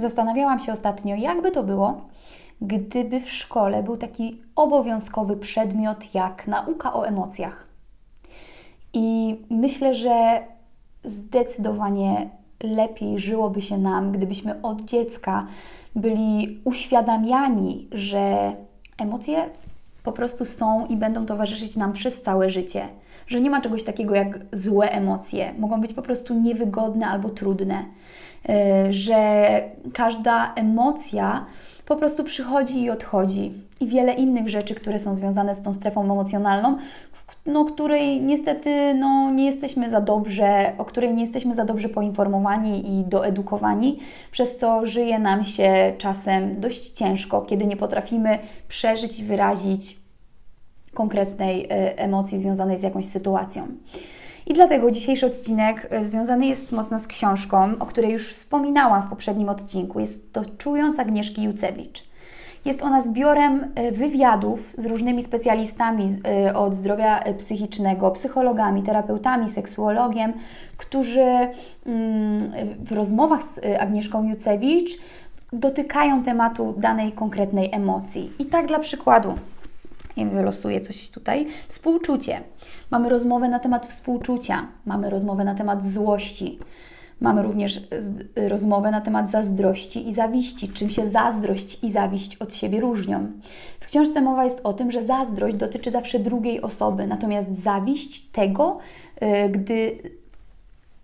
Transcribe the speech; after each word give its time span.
Zastanawiałam 0.00 0.60
się 0.60 0.72
ostatnio, 0.72 1.16
jakby 1.16 1.50
to 1.50 1.62
było, 1.62 2.00
gdyby 2.60 3.20
w 3.20 3.30
szkole 3.30 3.82
był 3.82 3.96
taki 3.96 4.42
obowiązkowy 4.56 5.36
przedmiot 5.36 6.14
jak 6.14 6.46
nauka 6.46 6.94
o 6.94 7.06
emocjach. 7.06 7.66
I 8.92 9.36
myślę, 9.50 9.94
że 9.94 10.40
zdecydowanie 11.04 12.30
lepiej 12.62 13.18
żyłoby 13.18 13.62
się 13.62 13.78
nam, 13.78 14.12
gdybyśmy 14.12 14.62
od 14.62 14.80
dziecka 14.82 15.46
byli 15.96 16.60
uświadamiani, 16.64 17.88
że 17.92 18.52
emocje 18.98 19.50
po 20.02 20.12
prostu 20.12 20.44
są 20.44 20.86
i 20.86 20.96
będą 20.96 21.26
towarzyszyć 21.26 21.76
nam 21.76 21.92
przez 21.92 22.22
całe 22.22 22.50
życie. 22.50 22.88
Że 23.26 23.40
nie 23.40 23.50
ma 23.50 23.60
czegoś 23.60 23.84
takiego 23.84 24.14
jak 24.14 24.38
złe 24.52 24.90
emocje. 24.90 25.54
Mogą 25.58 25.80
być 25.80 25.92
po 25.92 26.02
prostu 26.02 26.34
niewygodne 26.34 27.06
albo 27.06 27.28
trudne. 27.28 27.84
E, 28.48 28.92
że 28.92 29.62
każda 29.92 30.54
emocja 30.54 31.46
po 31.86 31.96
prostu 31.96 32.24
przychodzi 32.24 32.82
i 32.82 32.90
odchodzi. 32.90 33.52
I 33.80 33.86
wiele 33.86 34.14
innych 34.14 34.48
rzeczy, 34.48 34.74
które 34.74 34.98
są 34.98 35.14
związane 35.14 35.54
z 35.54 35.62
tą 35.62 35.74
strefą 35.74 36.02
emocjonalną, 36.02 36.76
no, 37.46 37.64
której 37.64 38.22
niestety 38.22 38.94
no, 38.94 39.30
nie 39.30 39.46
jesteśmy 39.46 39.90
za 39.90 40.00
dobrze, 40.00 40.72
o 40.78 40.84
której 40.84 41.14
nie 41.14 41.20
jesteśmy 41.20 41.54
za 41.54 41.64
dobrze 41.64 41.88
poinformowani 41.88 43.00
i 43.00 43.04
doedukowani, 43.04 43.98
przez 44.30 44.56
co 44.56 44.86
żyje 44.86 45.18
nam 45.18 45.44
się 45.44 45.92
czasem 45.98 46.60
dość 46.60 46.90
ciężko, 46.90 47.42
kiedy 47.42 47.66
nie 47.66 47.76
potrafimy 47.76 48.38
przeżyć 48.68 49.20
i 49.20 49.24
wyrazić 49.24 49.96
konkretnej 50.94 51.64
e, 51.64 51.98
emocji 51.98 52.38
związanej 52.38 52.78
z 52.78 52.82
jakąś 52.82 53.06
sytuacją. 53.06 53.66
I 54.46 54.54
dlatego 54.54 54.90
dzisiejszy 54.90 55.26
odcinek 55.26 55.86
e, 55.90 56.04
związany 56.04 56.46
jest 56.46 56.72
mocno 56.72 56.98
z 56.98 57.06
książką, 57.06 57.72
o 57.78 57.86
której 57.86 58.12
już 58.12 58.32
wspominałam 58.32 59.02
w 59.02 59.10
poprzednim 59.10 59.48
odcinku. 59.48 60.00
Jest 60.00 60.32
to 60.32 60.42
Czując 60.58 60.98
Agnieszki 60.98 61.42
Jucewicz. 61.42 62.10
Jest 62.64 62.82
ona 62.82 63.00
zbiorem 63.00 63.72
e, 63.74 63.92
wywiadów 63.92 64.74
z 64.78 64.86
różnymi 64.86 65.22
specjalistami 65.22 66.16
e, 66.46 66.56
od 66.56 66.74
zdrowia 66.74 67.24
psychicznego, 67.38 68.10
psychologami, 68.10 68.82
terapeutami, 68.82 69.48
seksuologiem, 69.48 70.32
którzy 70.76 71.22
mm, 71.22 72.52
w 72.84 72.92
rozmowach 72.92 73.42
z 73.42 73.80
Agnieszką 73.80 74.24
Jucewicz 74.28 74.98
dotykają 75.52 76.22
tematu 76.22 76.74
danej 76.76 77.12
konkretnej 77.12 77.68
emocji. 77.72 78.32
I 78.38 78.46
tak 78.46 78.66
dla 78.66 78.78
przykładu, 78.78 79.34
ja 80.16 80.26
wylosuję 80.26 80.80
coś 80.80 81.10
tutaj. 81.10 81.46
Współczucie. 81.68 82.40
Mamy 82.90 83.08
rozmowę 83.08 83.48
na 83.48 83.58
temat 83.58 83.86
współczucia, 83.86 84.66
mamy 84.86 85.10
rozmowę 85.10 85.44
na 85.44 85.54
temat 85.54 85.84
złości, 85.84 86.58
mamy 87.20 87.42
również 87.42 87.80
rozmowę 88.48 88.90
na 88.90 89.00
temat 89.00 89.30
zazdrości 89.30 90.08
i 90.08 90.14
zawiści, 90.14 90.68
czym 90.68 90.90
się 90.90 91.10
zazdrość 91.10 91.84
i 91.84 91.90
zawiść 91.90 92.36
od 92.36 92.54
siebie 92.54 92.80
różnią. 92.80 93.26
W 93.80 93.86
książce 93.86 94.20
mowa 94.20 94.44
jest 94.44 94.60
o 94.64 94.72
tym, 94.72 94.92
że 94.92 95.02
zazdrość 95.02 95.56
dotyczy 95.56 95.90
zawsze 95.90 96.18
drugiej 96.18 96.62
osoby, 96.62 97.06
natomiast 97.06 97.62
zawiść 97.62 98.30
tego, 98.30 98.78
y, 99.22 99.48
gdy 99.48 99.98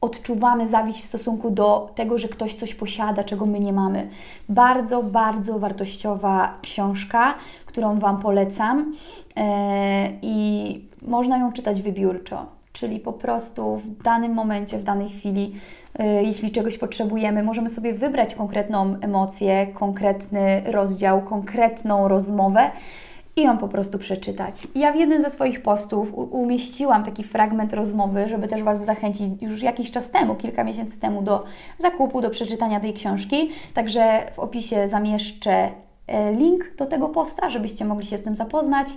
odczuwamy 0.07 0.69
zawiść 0.69 1.03
w 1.03 1.07
stosunku 1.07 1.51
do 1.51 1.91
tego, 1.95 2.19
że 2.19 2.29
ktoś 2.29 2.55
coś 2.55 2.75
posiada, 2.75 3.25
czego 3.25 3.47
my 3.47 3.61
nie 3.61 3.73
mamy. 3.73 4.09
Bardzo, 4.49 5.03
bardzo 5.03 5.59
wartościowa 5.59 6.55
książka, 6.63 7.35
którą 7.67 7.99
Wam 7.99 8.21
polecam 8.21 8.95
e, 9.37 10.09
i 10.23 10.81
można 11.03 11.39
ją 11.39 11.53
czytać 11.53 11.83
wybiórczo, 11.83 12.47
czyli 12.73 13.01
po 13.01 13.13
prostu 13.13 13.77
w 13.77 14.03
danym 14.03 14.33
momencie, 14.33 14.79
w 14.79 14.83
danej 14.83 15.09
chwili, 15.09 15.55
e, 15.99 16.25
jeśli 16.25 16.51
czegoś 16.51 16.79
potrzebujemy, 16.79 17.43
możemy 17.43 17.69
sobie 17.69 17.93
wybrać 17.95 18.35
konkretną 18.35 18.97
emocję, 19.01 19.67
konkretny 19.67 20.63
rozdział, 20.67 21.23
konkretną 21.23 22.09
rozmowę 22.09 22.71
i 23.37 23.43
ją 23.43 23.59
po 23.59 23.69
prostu 23.69 23.99
przeczytać. 23.99 24.55
Ja 24.75 24.93
w 24.93 24.97
jednym 24.97 25.23
ze 25.23 25.31
swoich 25.31 25.63
postów 25.63 26.15
umieściłam 26.15 27.05
taki 27.05 27.25
fragment 27.25 27.73
rozmowy, 27.73 28.29
żeby 28.29 28.49
też 28.49 28.63
Was 28.63 28.85
zachęcić 28.85 29.43
już 29.43 29.63
jakiś 29.63 29.91
czas 29.91 30.11
temu, 30.11 30.35
kilka 30.35 30.65
miesięcy 30.65 31.01
temu 31.01 31.23
do 31.23 31.45
zakupu, 31.79 32.21
do 32.21 32.31
przeczytania 32.31 32.81
tej 32.81 32.95
książki. 32.95 33.51
Także 33.75 34.31
w 34.35 34.39
opisie 34.39 34.89
zamieszczę 34.89 35.71
e, 36.07 36.33
link 36.33 36.77
do 36.77 36.87
tego 36.87 37.09
posta, 37.09 37.51
żebyście 37.51 37.85
mogli 37.85 38.07
się 38.07 38.17
z 38.17 38.23
tym 38.23 38.35
zapoznać 38.35 38.89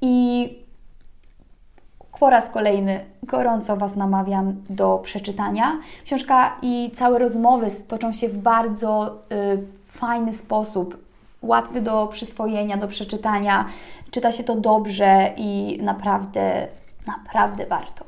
i 0.00 0.48
po 2.20 2.30
raz 2.30 2.50
kolejny 2.50 3.00
gorąco 3.22 3.76
Was 3.76 3.96
namawiam 3.96 4.62
do 4.70 5.00
przeczytania. 5.04 5.80
Książka 6.04 6.56
i 6.62 6.90
całe 6.94 7.18
rozmowy 7.18 7.66
toczą 7.88 8.12
się 8.12 8.28
w 8.28 8.38
bardzo 8.38 9.18
y, 9.32 9.62
fajny 9.86 10.32
sposób 10.32 11.07
łatwy 11.42 11.80
do 11.80 12.06
przyswojenia, 12.06 12.76
do 12.76 12.88
przeczytania. 12.88 13.64
Czyta 14.10 14.32
się 14.32 14.44
to 14.44 14.54
dobrze 14.54 15.34
i 15.36 15.78
naprawdę, 15.82 16.68
naprawdę 17.06 17.66
warto. 17.66 18.07